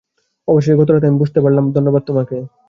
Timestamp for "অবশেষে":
0.47-0.79